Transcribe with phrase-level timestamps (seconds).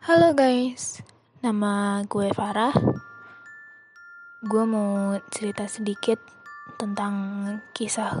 [0.00, 1.04] Halo guys,
[1.44, 2.72] nama gue Farah.
[4.40, 6.16] Gue mau cerita sedikit
[6.80, 7.12] tentang
[7.76, 8.16] kisah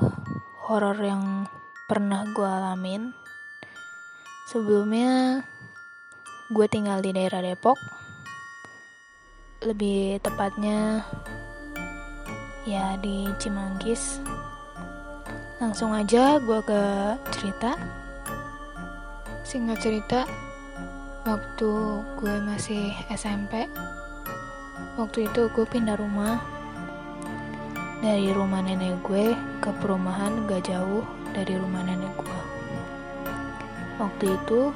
[0.68, 1.48] horor yang
[1.88, 3.16] pernah gue alamin.
[4.52, 5.40] Sebelumnya,
[6.52, 7.80] gue tinggal di daerah Depok.
[9.64, 11.00] Lebih tepatnya,
[12.68, 14.20] ya di Cimanggis.
[15.56, 16.82] Langsung aja gue ke
[17.32, 17.72] cerita.
[19.48, 20.28] Singkat cerita,
[21.20, 21.72] waktu
[22.16, 23.68] gue masih SMP
[24.96, 26.40] waktu itu gue pindah rumah.
[28.00, 31.04] Dari rumah nenek gue ke perumahan gak jauh
[31.36, 32.40] dari rumah nenek gue.
[34.00, 34.72] Waktu itu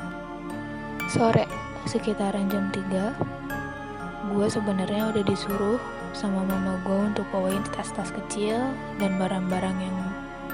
[1.08, 1.48] sore
[1.88, 5.80] sekitaran jam 3 gue sebenarnya udah disuruh
[6.12, 9.96] sama mama gue untuk bawain tas-tas kecil dan barang-barang yang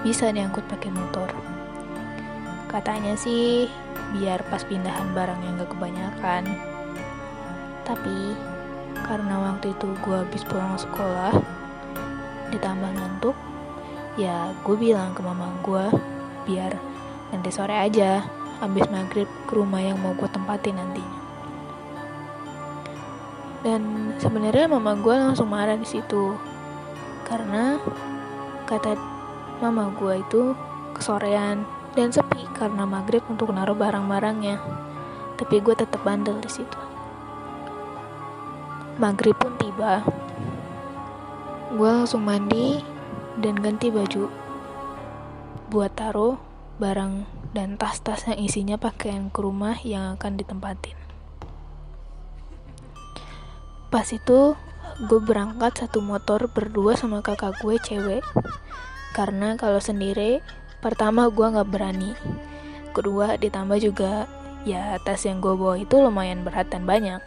[0.06, 1.30] bisa diangkut pakai motor
[2.70, 3.66] katanya sih
[4.14, 6.46] biar pas pindahan barang yang gak kebanyakan.
[7.82, 8.38] Tapi
[9.02, 11.34] karena waktu itu gue habis pulang sekolah
[12.54, 13.34] ditambah ngantuk
[14.18, 15.86] ya gue bilang ke mama gue
[16.46, 16.74] biar
[17.30, 18.26] nanti sore aja
[18.58, 21.18] habis maghrib ke rumah yang mau gue tempatin nantinya.
[23.60, 26.38] Dan sebenarnya mama gue langsung marah di situ
[27.26, 27.82] karena
[28.64, 28.94] kata
[29.58, 30.54] mama gue itu
[30.94, 34.56] kesorean dan sepi karena maghrib untuk naruh barang-barangnya.
[35.40, 36.80] Tapi gue tetap bandel di situ.
[39.00, 40.04] Maghrib pun tiba.
[41.72, 42.82] Gue langsung mandi
[43.40, 44.28] dan ganti baju
[45.70, 46.34] buat taruh
[46.82, 47.24] barang
[47.54, 50.98] dan tas-tas yang isinya pakaian ke rumah yang akan ditempatin.
[53.90, 54.58] Pas itu
[55.00, 58.22] gue berangkat satu motor berdua sama kakak gue cewek
[59.14, 60.44] karena kalau sendiri
[60.80, 62.16] pertama gue nggak berani.
[62.96, 64.26] Kedua ditambah juga
[64.64, 67.20] ya tas yang gue bawa itu lumayan berat dan banyak.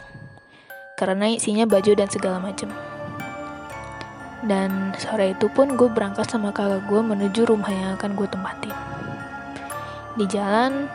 [0.94, 2.70] Karena isinya baju dan segala macem.
[4.44, 8.74] Dan sore itu pun gue berangkat sama kakak gue menuju rumah yang akan gue tempatin.
[10.20, 10.86] Di jalan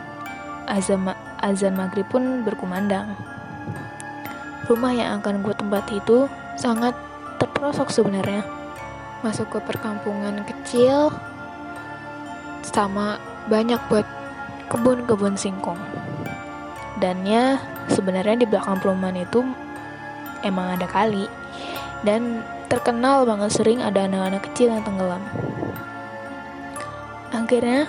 [0.70, 1.10] azan,
[1.42, 3.18] azan maghrib pun berkumandang.
[4.70, 6.94] Rumah yang akan gue tempati itu sangat
[7.42, 8.46] terperosok sebenarnya.
[9.26, 11.10] Masuk ke perkampungan kecil
[12.80, 13.20] sama
[13.52, 14.08] banyak buat
[14.72, 15.80] kebun-kebun singkong.
[16.96, 17.60] Dan ya
[17.92, 19.44] sebenarnya di belakang perumahan itu
[20.40, 21.28] emang ada kali
[22.04, 22.40] dan
[22.72, 25.20] terkenal banget sering ada anak-anak kecil yang tenggelam.
[27.34, 27.84] Akhirnya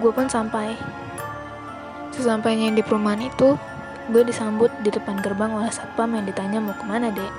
[0.00, 0.74] gue pun sampai.
[2.12, 3.56] Sesampainya di perumahan itu,
[4.12, 7.32] gue disambut di depan gerbang oleh satpam yang ditanya mau ke mana dek.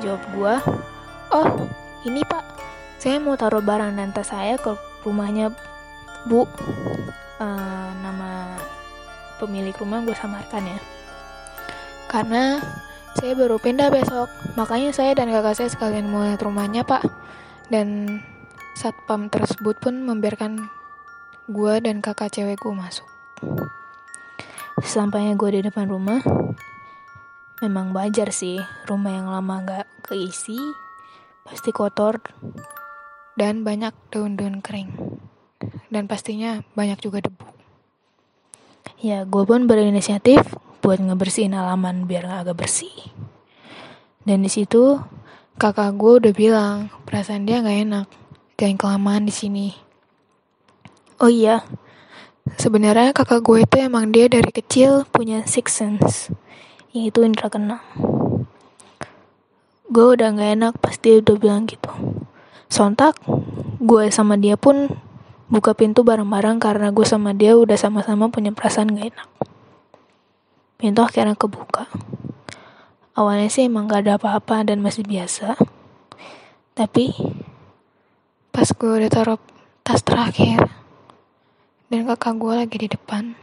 [0.00, 0.54] Jawab gue,
[1.36, 1.48] oh
[2.08, 2.40] ini pak,
[3.02, 5.50] saya mau taruh barang dan tas saya ke rumahnya
[6.30, 6.46] bu.
[7.42, 8.54] Uh, nama
[9.42, 10.78] pemilik rumah gue samarkan ya.
[12.06, 12.62] Karena
[13.18, 14.30] saya baru pindah besok.
[14.54, 17.02] Makanya saya dan kakak saya sekalian mau lihat rumahnya pak.
[17.66, 18.22] Dan
[18.78, 20.62] satpam tersebut pun membiarkan
[21.50, 23.10] gue dan kakak cewekku masuk.
[24.78, 26.22] Sesampainya gue di depan rumah
[27.58, 30.58] memang wajar sih rumah yang lama gak keisi
[31.46, 32.18] pasti kotor
[33.38, 35.20] dan banyak daun-daun kering.
[35.92, 37.46] Dan pastinya banyak juga debu.
[39.02, 40.42] Ya, gue pun berinisiatif
[40.82, 42.94] buat ngebersihin halaman biar gak agak bersih.
[44.22, 45.02] Dan di situ
[45.58, 48.06] kakak gue udah bilang perasaan dia nggak enak,
[48.54, 49.68] jangan kelamaan di sini.
[51.18, 51.66] Oh iya,
[52.58, 56.30] sebenarnya kakak gue itu emang dia dari kecil punya six sense,
[56.94, 57.82] yaitu indra keenam.
[59.90, 61.90] Gue udah nggak enak pas dia udah bilang gitu.
[62.72, 63.20] Sontak,
[63.84, 64.88] gue sama dia pun
[65.52, 69.28] buka pintu bareng-bareng karena gue sama dia udah sama-sama punya perasaan gak enak.
[70.80, 71.92] Pintu akhirnya kebuka.
[73.12, 75.60] Awalnya sih emang gak ada apa-apa dan masih biasa.
[76.72, 77.12] Tapi,
[78.48, 79.36] pas gue udah taruh
[79.84, 80.64] tas terakhir,
[81.92, 83.36] dan kakak gue lagi di depan,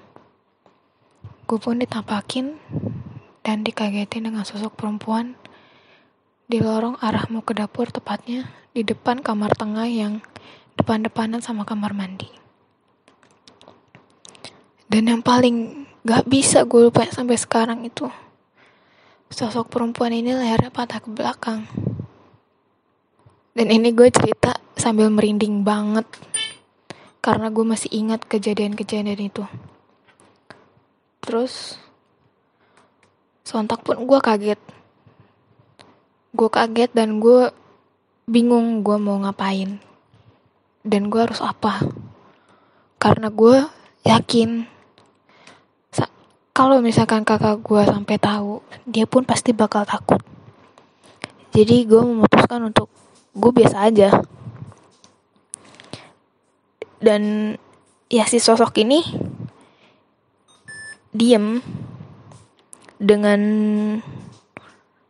[1.46, 2.58] gue pun ditampakin
[3.46, 5.38] dan dikagetin dengan sosok perempuan
[6.50, 10.22] di lorong arah mau ke dapur tepatnya di depan kamar tengah yang
[10.78, 12.30] depan-depanan sama kamar mandi.
[14.90, 18.10] Dan yang paling gak bisa gue lupa sampai sekarang itu
[19.30, 21.70] sosok perempuan ini lehernya patah ke belakang.
[23.54, 26.08] Dan ini gue cerita sambil merinding banget
[27.22, 29.46] karena gue masih ingat kejadian-kejadian itu.
[31.22, 31.78] Terus
[33.46, 34.62] sontak pun gue kaget
[36.30, 37.50] gue kaget dan gue
[38.30, 39.82] bingung gue mau ngapain
[40.86, 41.82] dan gue harus apa.
[43.02, 43.66] Karena gue
[44.06, 44.70] yakin
[46.54, 50.20] kalau misalkan kakak gue sampai tahu dia pun pasti bakal takut.
[51.56, 52.92] Jadi gue memutuskan untuk
[53.34, 54.12] gue biasa aja.
[57.00, 57.56] Dan
[58.12, 59.00] ya si sosok ini
[61.16, 61.64] diem
[63.00, 63.42] dengan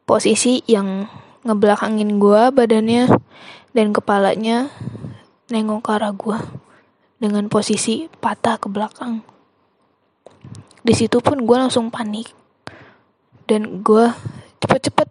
[0.06, 1.10] posisi yang
[1.44, 3.08] ngebelakangin gue badannya
[3.72, 4.68] dan kepalanya
[5.50, 6.38] nengok ke arah gue
[7.20, 9.26] dengan posisi patah ke belakang.
[10.80, 12.32] Di situ pun gue langsung panik
[13.50, 14.08] dan gue
[14.64, 15.08] cepet-cepet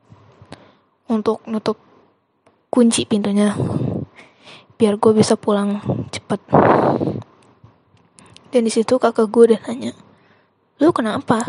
[1.09, 1.77] untuk nutup
[2.69, 3.57] kunci pintunya
[4.79, 5.81] biar gue bisa pulang
[6.15, 6.41] cepet.
[8.49, 9.93] Dan di situ kakak gue udah nanya
[10.79, 11.43] lu kenapa?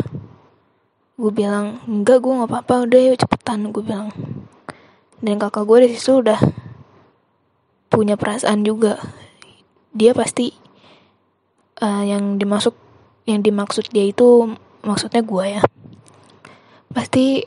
[1.14, 4.10] Gue bilang enggak gue nggak apa-apa udah yuk cepetan gue bilang
[5.20, 6.40] dan kakak gue di situ udah
[7.92, 8.96] punya perasaan juga.
[9.92, 10.54] Dia pasti
[11.84, 12.72] uh, yang dimasuk
[13.28, 15.62] yang dimaksud dia itu maksudnya gue ya.
[16.90, 17.44] Pasti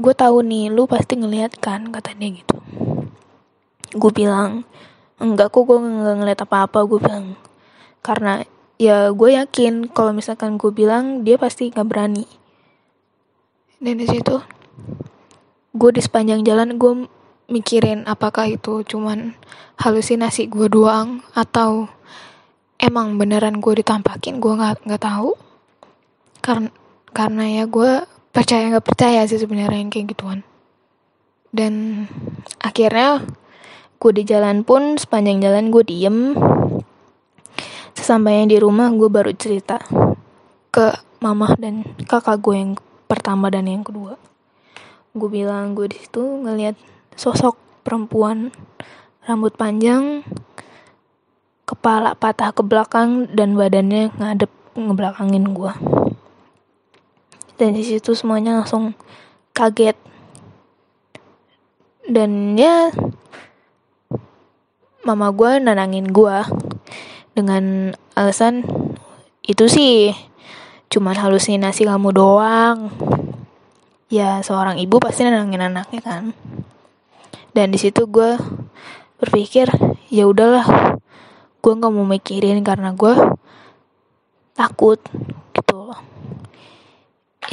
[0.00, 2.56] gue tahu nih lu pasti ngeliat kan kata dia gitu.
[3.94, 4.66] Gue bilang
[5.20, 7.26] enggak kok gue nggak ngeliat apa-apa gue bilang.
[8.02, 8.42] Karena
[8.80, 12.26] ya gue yakin kalau misalkan gue bilang dia pasti nggak berani.
[13.80, 14.40] Dan di situ
[15.70, 17.06] gue di sepanjang jalan gue
[17.50, 19.38] mikirin apakah itu cuman
[19.78, 21.86] halusinasi gue doang atau
[22.78, 25.38] emang beneran gue ditampakin gue nggak nggak tahu.
[26.42, 26.70] Karena
[27.10, 30.40] karena ya gue percaya nggak percaya sih sebenarnya yang kayak gituan.
[31.50, 32.06] Dan
[32.62, 33.26] akhirnya
[33.98, 36.18] gue di jalan pun sepanjang jalan gue diem.
[37.94, 39.82] Sesampainya di rumah gue baru cerita
[40.70, 42.72] ke mama dan kakak gue yang
[43.10, 44.29] pertama dan yang kedua
[45.16, 46.78] gue bilang gue di situ ngeliat
[47.18, 48.54] sosok perempuan
[49.26, 50.22] rambut panjang
[51.66, 55.72] kepala patah ke belakang dan badannya ngadep ngebelakangin gue
[57.60, 58.96] dan di situ semuanya langsung
[59.52, 59.92] kaget.
[62.08, 62.88] Dan ya
[65.04, 66.36] mama gue nenangin gue
[67.36, 68.64] dengan alasan
[69.44, 70.16] itu sih
[70.88, 72.92] cuman halusinasi kamu doang
[74.10, 76.22] ya seorang ibu pasti nenangin anaknya kan
[77.54, 78.36] dan di situ gue
[79.22, 79.70] berpikir
[80.10, 80.66] ya udahlah
[81.62, 83.14] gue nggak mau mikirin karena gue
[84.58, 84.98] takut
[85.54, 85.94] gitu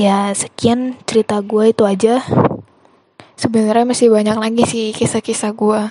[0.01, 2.19] ya sekian cerita gue itu aja
[3.37, 5.81] sebenarnya masih banyak lagi sih kisah-kisah gue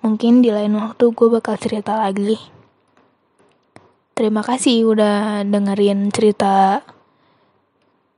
[0.00, 2.40] Mungkin di lain waktu gue bakal cerita lagi.
[4.16, 6.80] Terima kasih udah dengerin cerita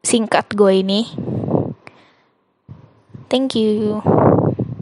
[0.07, 1.11] singkat gue ini.
[3.33, 4.03] Thank you.